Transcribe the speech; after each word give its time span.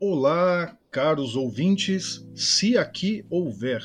Olá, 0.00 0.78
caros 0.92 1.34
ouvintes, 1.34 2.24
se 2.32 2.78
aqui 2.78 3.24
houver. 3.28 3.82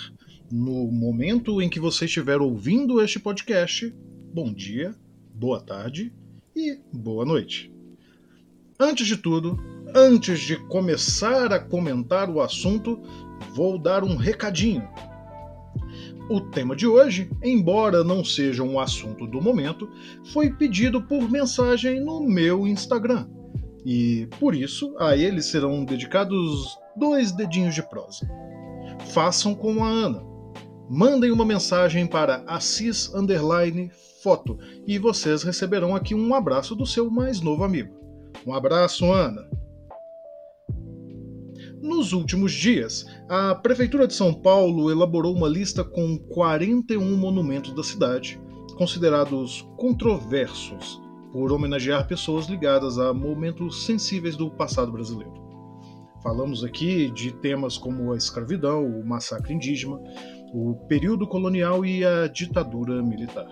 No 0.51 0.85
momento 0.91 1.59
em 1.59 1.67
que 1.67 1.79
você 1.79 2.05
estiver 2.05 2.39
ouvindo 2.39 3.01
este 3.01 3.19
podcast, 3.19 3.91
bom 4.31 4.53
dia, 4.53 4.93
boa 5.33 5.59
tarde 5.59 6.13
e 6.55 6.77
boa 6.93 7.25
noite. 7.25 7.73
Antes 8.79 9.07
de 9.07 9.17
tudo, 9.17 9.57
antes 9.95 10.41
de 10.41 10.55
começar 10.67 11.51
a 11.51 11.59
comentar 11.59 12.29
o 12.29 12.41
assunto, 12.41 13.01
vou 13.55 13.79
dar 13.79 14.03
um 14.03 14.15
recadinho. 14.15 14.87
O 16.29 16.39
tema 16.39 16.75
de 16.75 16.85
hoje, 16.85 17.27
embora 17.43 18.03
não 18.03 18.23
seja 18.23 18.61
um 18.61 18.79
assunto 18.79 19.25
do 19.25 19.41
momento, 19.41 19.89
foi 20.25 20.53
pedido 20.53 21.01
por 21.01 21.27
mensagem 21.27 21.99
no 21.99 22.21
meu 22.21 22.67
Instagram 22.67 23.25
e, 23.85 24.27
por 24.39 24.55
isso, 24.55 24.95
a 24.97 25.15
ele 25.15 25.41
serão 25.41 25.83
dedicados 25.83 26.77
dois 26.95 27.31
dedinhos 27.31 27.75
de 27.75 27.83
prosa. 27.83 28.27
Façam 29.13 29.53
como 29.53 29.83
a 29.83 29.89
Ana. 29.89 30.23
Mandem 30.89 31.31
uma 31.31 31.45
mensagem 31.45 32.05
para 32.05 32.43
assis 32.47 33.11
foto 34.21 34.57
e 34.87 34.97
vocês 34.97 35.43
receberão 35.43 35.95
aqui 35.95 36.15
um 36.15 36.33
abraço 36.33 36.75
do 36.75 36.85
seu 36.85 37.09
mais 37.09 37.41
novo 37.41 37.63
amigo. 37.63 37.93
Um 38.45 38.53
abraço, 38.53 39.11
Ana! 39.11 39.49
Nos 41.81 42.13
últimos 42.13 42.53
dias, 42.53 43.05
a 43.27 43.53
Prefeitura 43.53 44.07
de 44.07 44.13
São 44.13 44.33
Paulo 44.33 44.89
elaborou 44.89 45.35
uma 45.35 45.49
lista 45.49 45.83
com 45.83 46.17
41 46.17 47.17
monumentos 47.17 47.75
da 47.75 47.83
cidade, 47.83 48.39
considerados 48.77 49.67
controversos 49.77 51.02
por 51.33 51.51
homenagear 51.51 52.07
pessoas 52.07 52.45
ligadas 52.45 52.99
a 52.99 53.11
momentos 53.11 53.87
sensíveis 53.87 54.37
do 54.37 54.51
passado 54.51 54.91
brasileiro. 54.91 55.33
Falamos 56.21 56.63
aqui 56.63 57.09
de 57.09 57.33
temas 57.33 57.75
como 57.75 58.13
a 58.13 58.15
escravidão, 58.15 58.85
o 58.85 59.03
massacre 59.03 59.51
indígena, 59.51 59.99
o 60.53 60.75
período 60.87 61.27
colonial 61.27 61.83
e 61.83 62.05
a 62.05 62.27
ditadura 62.27 63.01
militar. 63.01 63.49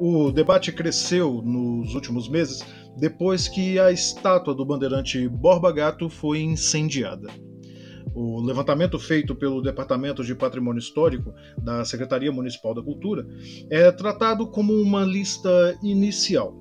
O 0.00 0.30
debate 0.30 0.70
cresceu 0.70 1.42
nos 1.42 1.92
últimos 1.96 2.28
meses 2.28 2.64
depois 2.96 3.48
que 3.48 3.80
a 3.80 3.90
estátua 3.90 4.54
do 4.54 4.64
bandeirante 4.64 5.28
Borba 5.28 5.72
Gato 5.72 6.08
foi 6.08 6.40
incendiada. 6.40 7.28
O 8.14 8.40
levantamento 8.40 8.98
feito 8.98 9.34
pelo 9.34 9.62
Departamento 9.62 10.24
de 10.24 10.34
Patrimônio 10.34 10.80
Histórico 10.80 11.32
da 11.56 11.84
Secretaria 11.84 12.32
Municipal 12.32 12.74
da 12.74 12.82
Cultura 12.82 13.26
é 13.70 13.90
tratado 13.92 14.46
como 14.46 14.72
uma 14.74 15.04
lista 15.04 15.78
inicial, 15.82 16.54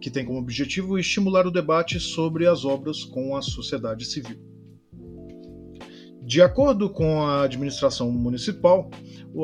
que 0.00 0.10
tem 0.10 0.24
como 0.24 0.38
objetivo 0.38 0.98
estimular 0.98 1.46
o 1.46 1.50
debate 1.50 2.00
sobre 2.00 2.46
as 2.46 2.64
obras 2.64 3.04
com 3.04 3.36
a 3.36 3.42
sociedade 3.42 4.04
civil. 4.04 4.52
De 6.24 6.40
acordo 6.40 6.88
com 6.88 7.22
a 7.22 7.42
administração 7.42 8.10
municipal, 8.10 8.88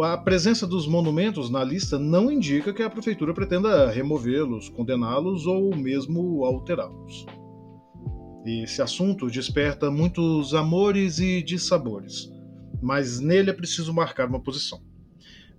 a 0.04 0.16
presença 0.16 0.66
dos 0.66 0.86
monumentos 0.86 1.50
na 1.50 1.64
lista 1.64 1.98
não 1.98 2.30
indica 2.30 2.72
que 2.72 2.82
a 2.82 2.88
prefeitura 2.88 3.34
pretenda 3.34 3.90
removê-los, 3.90 4.68
condená-los 4.68 5.44
ou 5.44 5.74
mesmo 5.74 6.44
alterá-los. 6.44 7.26
Esse 8.50 8.80
assunto 8.80 9.30
desperta 9.30 9.90
muitos 9.90 10.54
amores 10.54 11.18
e 11.18 11.42
dissabores, 11.42 12.32
mas 12.80 13.20
nele 13.20 13.50
é 13.50 13.52
preciso 13.52 13.92
marcar 13.92 14.26
uma 14.26 14.40
posição. 14.40 14.80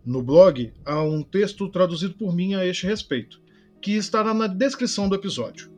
No 0.03 0.23
blog 0.23 0.73
há 0.83 0.99
um 1.03 1.21
texto 1.21 1.69
traduzido 1.69 2.15
por 2.15 2.35
mim 2.35 2.55
a 2.55 2.65
este 2.65 2.87
respeito, 2.87 3.39
que 3.79 3.91
estará 3.91 4.33
na 4.33 4.47
descrição 4.47 5.07
do 5.07 5.13
episódio. 5.13 5.71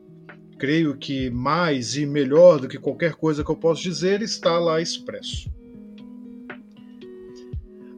Creio 0.58 0.96
que 0.96 1.28
mais 1.28 1.96
e 1.98 2.06
melhor 2.06 2.58
do 2.58 2.66
que 2.66 2.78
qualquer 2.78 3.12
coisa 3.12 3.44
que 3.44 3.50
eu 3.50 3.56
possa 3.56 3.82
dizer 3.82 4.22
está 4.22 4.58
lá 4.58 4.80
expresso. 4.80 5.51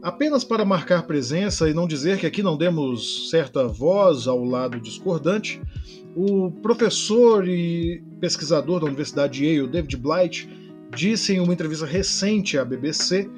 Apenas 0.05 0.45
para 0.45 0.67
marcar 0.67 1.05
presença 1.05 1.67
e 1.67 1.73
não 1.73 1.89
dizer 1.89 2.19
que 2.19 2.27
aqui 2.27 2.43
não 2.43 2.59
demos 2.59 3.31
certa 3.31 3.67
voz 3.67 4.27
ao 4.27 4.45
lado 4.45 4.79
discordante, 4.79 5.63
o 6.15 6.51
professor 6.51 7.49
e 7.49 8.05
pesquisador 8.21 8.81
da 8.81 8.87
Universidade 8.87 9.39
de 9.39 9.47
Yale, 9.47 9.67
David 9.67 9.97
Blight, 9.97 10.47
disse 10.95 11.33
em 11.33 11.41
uma 11.41 11.55
entrevista 11.55 11.87
recente 11.87 12.59
à 12.59 12.65
BBC 12.67 13.31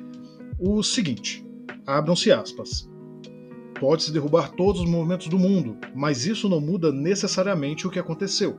o 0.58 0.82
seguinte: 0.82 1.46
abram-se 1.86 2.32
aspas. 2.32 2.90
Pode-se 3.78 4.12
derrubar 4.12 4.50
todos 4.50 4.80
os 4.80 4.90
movimentos 4.90 5.28
do 5.28 5.38
mundo, 5.38 5.76
mas 5.94 6.26
isso 6.26 6.48
não 6.48 6.60
muda 6.60 6.90
necessariamente 6.90 7.86
o 7.86 7.90
que 7.90 8.00
aconteceu. 8.00 8.58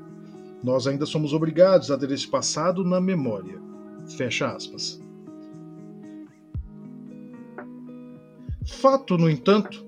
Nós 0.63 0.87
ainda 0.87 1.05
somos 1.05 1.33
obrigados 1.33 1.91
a 1.91 1.97
ter 1.97 2.09
esse 2.11 2.25
passado 2.25 2.85
na 2.85 3.01
memória. 3.01 3.59
Fecha 4.15 4.47
aspas. 4.47 5.05
Fato, 8.67 9.17
no 9.17 9.29
entanto, 9.29 9.85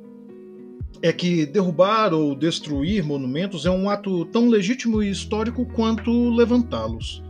é 1.02 1.14
que 1.14 1.46
derrubar 1.46 2.14
ou 2.14 2.36
destruir 2.36 3.04
monumentos 3.04 3.66
é 3.66 3.70
um 3.70 3.90
ato 3.90 4.26
tão 4.26 4.50
legítimo 4.50 5.04
e 5.04 5.10
histórico 5.10 5.66
quanto 5.66 6.30
levantá-los. 6.30 7.24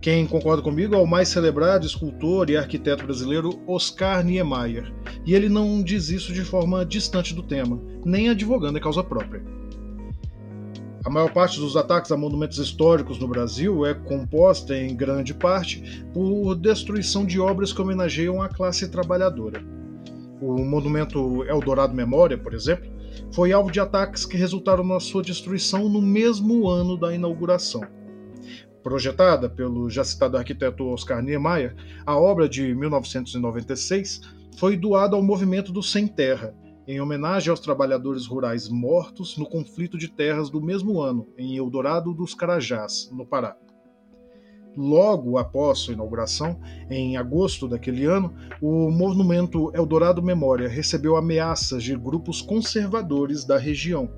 Quem 0.00 0.26
concorda 0.26 0.62
comigo 0.62 0.94
é 0.94 0.98
o 0.98 1.06
mais 1.06 1.28
celebrado 1.28 1.86
escultor 1.86 2.48
e 2.48 2.56
arquiteto 2.56 3.04
brasileiro 3.04 3.60
Oscar 3.66 4.24
Niemeyer, 4.24 4.90
e 5.26 5.34
ele 5.34 5.48
não 5.48 5.82
diz 5.82 6.08
isso 6.08 6.32
de 6.32 6.42
forma 6.42 6.86
distante 6.86 7.34
do 7.34 7.42
tema, 7.42 7.78
nem 8.04 8.30
advogando 8.30 8.78
a 8.78 8.80
causa 8.80 9.04
própria. 9.04 9.42
A 11.02 11.08
maior 11.08 11.32
parte 11.32 11.58
dos 11.58 11.76
ataques 11.78 12.12
a 12.12 12.16
monumentos 12.16 12.58
históricos 12.58 13.18
no 13.18 13.26
Brasil 13.26 13.86
é 13.86 13.94
composta, 13.94 14.76
em 14.76 14.94
grande 14.94 15.32
parte, 15.32 16.04
por 16.12 16.54
destruição 16.54 17.24
de 17.24 17.40
obras 17.40 17.72
que 17.72 17.80
homenageiam 17.80 18.42
a 18.42 18.50
classe 18.50 18.86
trabalhadora. 18.90 19.64
O 20.42 20.62
monumento 20.62 21.42
Eldorado 21.44 21.94
Memória, 21.94 22.36
por 22.36 22.52
exemplo, 22.52 22.90
foi 23.32 23.50
alvo 23.50 23.70
de 23.70 23.80
ataques 23.80 24.26
que 24.26 24.36
resultaram 24.36 24.84
na 24.84 25.00
sua 25.00 25.22
destruição 25.22 25.88
no 25.88 26.02
mesmo 26.02 26.68
ano 26.68 26.98
da 26.98 27.14
inauguração. 27.14 27.80
Projetada 28.82 29.48
pelo 29.48 29.88
já 29.88 30.04
citado 30.04 30.36
arquiteto 30.36 30.86
Oscar 30.86 31.22
Niemeyer, 31.22 31.74
a 32.04 32.18
obra 32.18 32.46
de 32.46 32.74
1996 32.74 34.20
foi 34.58 34.76
doada 34.76 35.16
ao 35.16 35.22
movimento 35.22 35.72
do 35.72 35.82
Sem 35.82 36.06
Terra, 36.06 36.54
em 36.86 37.00
homenagem 37.00 37.50
aos 37.50 37.60
trabalhadores 37.60 38.26
rurais 38.26 38.68
mortos 38.68 39.36
no 39.36 39.48
conflito 39.48 39.96
de 39.98 40.08
terras 40.08 40.50
do 40.50 40.60
mesmo 40.60 41.00
ano, 41.00 41.28
em 41.36 41.56
Eldorado 41.56 42.12
dos 42.12 42.34
Carajás, 42.34 43.10
no 43.12 43.26
Pará. 43.26 43.56
Logo 44.76 45.36
após 45.36 45.80
sua 45.80 45.94
inauguração, 45.94 46.60
em 46.88 47.16
agosto 47.16 47.66
daquele 47.66 48.04
ano, 48.04 48.34
o 48.62 48.90
monumento 48.90 49.70
Eldorado 49.74 50.22
Memória 50.22 50.68
recebeu 50.68 51.16
ameaças 51.16 51.82
de 51.82 51.96
grupos 51.96 52.40
conservadores 52.40 53.44
da 53.44 53.58
região 53.58 54.08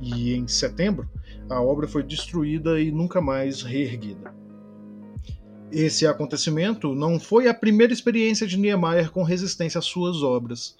e, 0.00 0.34
em 0.34 0.48
setembro, 0.48 1.08
a 1.48 1.60
obra 1.60 1.86
foi 1.86 2.02
destruída 2.02 2.80
e 2.80 2.90
nunca 2.90 3.20
mais 3.20 3.62
reerguida. 3.62 4.34
Esse 5.70 6.06
acontecimento 6.06 6.94
não 6.94 7.20
foi 7.20 7.46
a 7.46 7.54
primeira 7.54 7.92
experiência 7.92 8.46
de 8.46 8.58
Niemeyer 8.58 9.12
com 9.12 9.22
resistência 9.22 9.78
às 9.78 9.84
suas 9.84 10.22
obras. 10.22 10.76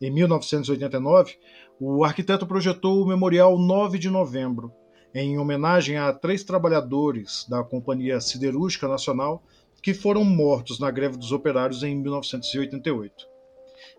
Em 0.00 0.10
1989, 0.10 1.36
o 1.78 2.02
arquiteto 2.04 2.46
projetou 2.46 3.02
o 3.02 3.06
Memorial 3.06 3.58
9 3.58 3.98
de 3.98 4.08
Novembro, 4.08 4.72
em 5.14 5.38
homenagem 5.38 5.98
a 5.98 6.10
três 6.10 6.42
trabalhadores 6.42 7.46
da 7.50 7.62
Companhia 7.62 8.18
Siderúrgica 8.18 8.88
Nacional 8.88 9.42
que 9.82 9.92
foram 9.92 10.24
mortos 10.24 10.78
na 10.78 10.90
greve 10.90 11.18
dos 11.18 11.32
operários 11.32 11.82
em 11.82 11.94
1988. 11.96 13.26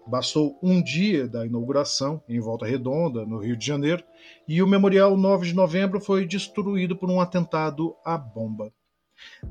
Bastou 0.08 0.58
um 0.62 0.82
dia 0.82 1.28
da 1.28 1.46
inauguração, 1.46 2.22
em 2.28 2.40
Volta 2.40 2.66
Redonda, 2.66 3.24
no 3.24 3.38
Rio 3.38 3.56
de 3.56 3.66
Janeiro, 3.66 4.04
e 4.48 4.62
o 4.64 4.68
Memorial 4.68 5.16
9 5.16 5.48
de 5.48 5.54
Novembro 5.54 6.02
foi 6.02 6.26
destruído 6.26 6.96
por 6.96 7.12
um 7.12 7.22
atentado 7.22 7.96
à 8.04 8.18
bomba. 8.18 8.74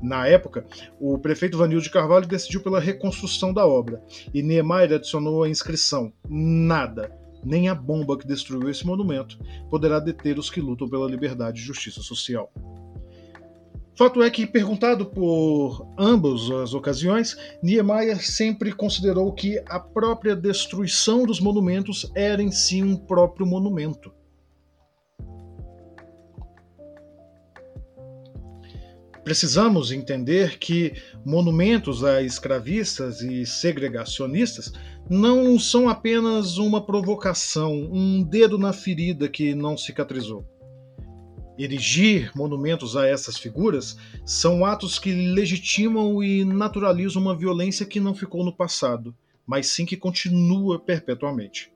Na 0.01 0.27
época, 0.27 0.65
o 0.99 1.17
prefeito 1.17 1.57
Vanil 1.57 1.79
de 1.79 1.89
Carvalho 1.89 2.27
decidiu 2.27 2.61
pela 2.61 2.79
reconstrução 2.79 3.53
da 3.53 3.65
obra, 3.65 4.01
e 4.33 4.41
Niemeyer 4.41 4.93
adicionou 4.93 5.43
a 5.43 5.49
inscrição: 5.49 6.11
nada, 6.29 7.11
nem 7.43 7.69
a 7.69 7.75
bomba 7.75 8.17
que 8.17 8.27
destruiu 8.27 8.69
esse 8.69 8.85
monumento 8.85 9.37
poderá 9.69 9.99
deter 9.99 10.37
os 10.37 10.49
que 10.49 10.61
lutam 10.61 10.87
pela 10.87 11.09
liberdade 11.09 11.59
e 11.59 11.63
justiça 11.63 12.01
social. 12.01 12.51
Fato 13.97 14.23
é 14.23 14.29
que, 14.29 14.47
perguntado 14.47 15.05
por 15.05 15.85
ambas 15.97 16.49
as 16.49 16.73
ocasiões, 16.73 17.37
Niemeyer 17.61 18.23
sempre 18.25 18.71
considerou 18.71 19.31
que 19.33 19.61
a 19.67 19.79
própria 19.79 20.35
destruição 20.35 21.25
dos 21.25 21.39
monumentos 21.39 22.09
era 22.15 22.41
em 22.41 22.51
si 22.51 22.81
um 22.81 22.95
próprio 22.95 23.45
monumento. 23.45 24.11
Precisamos 29.23 29.91
entender 29.91 30.57
que 30.57 30.93
monumentos 31.23 32.03
a 32.03 32.23
escravistas 32.23 33.21
e 33.21 33.45
segregacionistas 33.45 34.73
não 35.07 35.59
são 35.59 35.87
apenas 35.87 36.57
uma 36.57 36.83
provocação, 36.83 37.71
um 37.91 38.23
dedo 38.23 38.57
na 38.57 38.73
ferida 38.73 39.29
que 39.29 39.53
não 39.53 39.77
cicatrizou. 39.77 40.43
Erigir 41.55 42.31
monumentos 42.35 42.97
a 42.97 43.05
essas 43.05 43.37
figuras 43.37 43.95
são 44.25 44.65
atos 44.65 44.97
que 44.97 45.13
legitimam 45.13 46.23
e 46.23 46.43
naturalizam 46.43 47.21
uma 47.21 47.37
violência 47.37 47.85
que 47.85 47.99
não 47.99 48.15
ficou 48.15 48.43
no 48.43 48.55
passado, 48.55 49.15
mas 49.45 49.67
sim 49.67 49.85
que 49.85 49.95
continua 49.95 50.79
perpetuamente. 50.79 51.71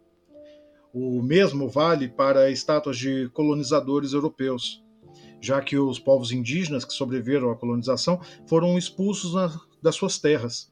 O 0.91 1.21
mesmo 1.21 1.69
vale 1.69 2.07
para 2.07 2.49
estátuas 2.49 2.97
de 2.97 3.29
colonizadores 3.33 4.13
europeus, 4.13 4.83
já 5.45 5.61
que 5.61 5.77
os 5.77 5.99
povos 5.99 6.31
indígenas 6.31 6.83
que 6.83 6.93
sobreviveram 6.93 7.51
à 7.51 7.55
colonização 7.55 8.19
foram 8.47 8.77
expulsos 8.77 9.33
das 9.81 9.95
suas 9.95 10.17
terras 10.17 10.71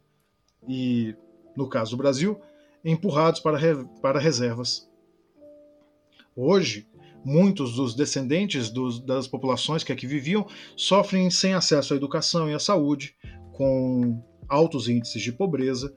e, 0.67 1.15
no 1.55 1.69
caso 1.69 1.91
do 1.91 1.97
Brasil, 1.97 2.39
empurrados 2.83 3.39
para, 3.39 3.59
para 4.01 4.19
reservas. 4.19 4.89
Hoje, 6.35 6.87
muitos 7.23 7.75
dos 7.75 7.93
descendentes 7.93 8.71
dos, 8.71 8.99
das 8.99 9.27
populações 9.27 9.83
que 9.83 9.93
aqui 9.93 10.07
viviam 10.07 10.47
sofrem 10.75 11.29
sem 11.29 11.53
acesso 11.53 11.93
à 11.93 11.97
educação 11.97 12.49
e 12.49 12.53
à 12.53 12.59
saúde, 12.59 13.15
com 13.53 14.19
altos 14.49 14.89
índices 14.89 15.21
de 15.21 15.31
pobreza, 15.31 15.95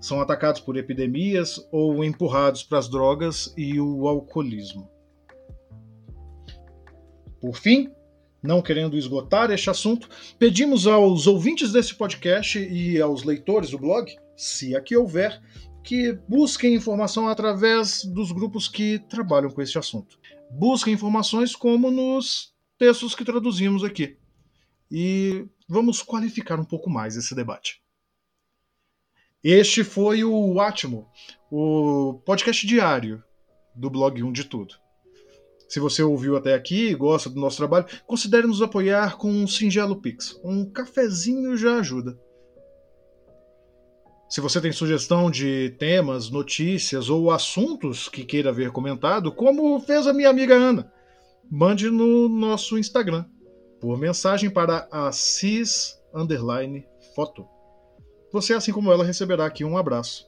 são 0.00 0.20
atacados 0.20 0.60
por 0.60 0.76
epidemias 0.76 1.64
ou 1.70 2.02
empurrados 2.02 2.64
para 2.64 2.78
as 2.78 2.88
drogas 2.88 3.54
e 3.56 3.78
o 3.78 4.08
alcoolismo. 4.08 4.90
Por 7.40 7.56
fim, 7.56 7.90
não 8.42 8.62
querendo 8.62 8.96
esgotar 8.96 9.50
este 9.50 9.68
assunto, 9.68 10.08
pedimos 10.38 10.86
aos 10.86 11.26
ouvintes 11.26 11.72
desse 11.72 11.94
podcast 11.94 12.58
e 12.58 13.00
aos 13.00 13.22
leitores 13.22 13.70
do 13.70 13.78
blog, 13.78 14.10
se 14.36 14.74
aqui 14.74 14.96
houver, 14.96 15.40
que 15.82 16.12
busquem 16.28 16.74
informação 16.74 17.28
através 17.28 18.04
dos 18.04 18.32
grupos 18.32 18.68
que 18.68 18.98
trabalham 19.08 19.50
com 19.50 19.60
este 19.62 19.78
assunto. 19.78 20.18
Busquem 20.50 20.94
informações 20.94 21.54
como 21.54 21.90
nos 21.90 22.54
textos 22.78 23.14
que 23.14 23.24
traduzimos 23.24 23.84
aqui. 23.84 24.16
E 24.90 25.46
vamos 25.68 26.02
qualificar 26.02 26.58
um 26.58 26.64
pouco 26.64 26.90
mais 26.90 27.16
esse 27.16 27.34
debate. 27.34 27.82
Este 29.42 29.84
foi 29.84 30.24
o 30.24 30.60
Atmo, 30.60 31.08
o 31.50 32.20
podcast 32.26 32.66
diário 32.66 33.22
do 33.74 33.88
blog 33.88 34.22
1 34.22 34.32
de 34.32 34.44
Tudo. 34.44 34.74
Se 35.70 35.78
você 35.78 36.02
ouviu 36.02 36.36
até 36.36 36.52
aqui 36.52 36.88
e 36.88 36.94
gosta 36.96 37.30
do 37.30 37.38
nosso 37.38 37.56
trabalho, 37.56 37.86
considere 38.04 38.44
nos 38.44 38.60
apoiar 38.60 39.16
com 39.16 39.30
um 39.30 39.46
singelo 39.46 39.94
Pix. 39.94 40.36
Um 40.42 40.68
cafezinho 40.68 41.56
já 41.56 41.78
ajuda. 41.78 42.18
Se 44.28 44.40
você 44.40 44.60
tem 44.60 44.72
sugestão 44.72 45.30
de 45.30 45.70
temas, 45.78 46.28
notícias 46.28 47.08
ou 47.08 47.30
assuntos 47.30 48.08
que 48.08 48.24
queira 48.24 48.52
ver 48.52 48.72
comentado, 48.72 49.30
como 49.30 49.78
fez 49.78 50.08
a 50.08 50.12
minha 50.12 50.28
amiga 50.28 50.56
Ana, 50.56 50.92
mande 51.48 51.88
no 51.88 52.28
nosso 52.28 52.76
Instagram 52.76 53.24
por 53.80 53.96
mensagem 53.96 54.50
para 54.50 54.88
a 54.90 55.12
cis 55.12 55.96
foto. 57.14 57.46
Você, 58.32 58.54
assim 58.54 58.72
como 58.72 58.90
ela, 58.90 59.04
receberá 59.04 59.46
aqui 59.46 59.64
um 59.64 59.78
abraço. 59.78 60.26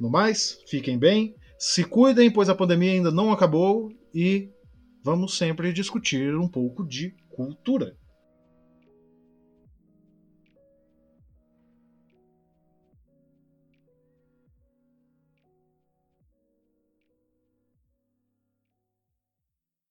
No 0.00 0.10
mais, 0.10 0.58
fiquem 0.66 0.98
bem, 0.98 1.36
se 1.58 1.84
cuidem, 1.84 2.30
pois 2.30 2.48
a 2.48 2.54
pandemia 2.54 2.92
ainda 2.92 3.10
não 3.10 3.32
acabou 3.32 3.90
e 4.14 4.50
vamos 5.02 5.36
sempre 5.36 5.72
discutir 5.72 6.34
um 6.36 6.48
pouco 6.48 6.86
de 6.86 7.14
cultura. 7.30 7.96